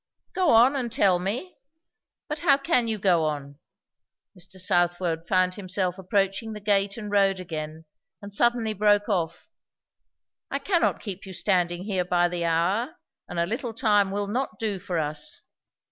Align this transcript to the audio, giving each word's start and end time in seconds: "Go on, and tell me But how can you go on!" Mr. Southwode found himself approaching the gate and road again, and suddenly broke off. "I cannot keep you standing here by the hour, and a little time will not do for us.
"Go 0.33 0.49
on, 0.49 0.75
and 0.75 0.91
tell 0.91 1.19
me 1.19 1.59
But 2.27 2.39
how 2.39 2.57
can 2.57 2.87
you 2.87 2.97
go 2.97 3.25
on!" 3.25 3.59
Mr. 4.35 4.59
Southwode 4.59 5.27
found 5.27 5.53
himself 5.53 5.99
approaching 5.99 6.53
the 6.53 6.59
gate 6.59 6.97
and 6.97 7.11
road 7.11 7.39
again, 7.39 7.85
and 8.19 8.33
suddenly 8.33 8.73
broke 8.73 9.07
off. 9.07 9.47
"I 10.49 10.57
cannot 10.57 11.01
keep 11.01 11.27
you 11.27 11.33
standing 11.33 11.83
here 11.83 12.03
by 12.03 12.29
the 12.29 12.45
hour, 12.45 12.95
and 13.27 13.37
a 13.37 13.45
little 13.45 13.75
time 13.75 14.09
will 14.09 14.25
not 14.25 14.57
do 14.57 14.79
for 14.79 14.97
us. 14.97 15.43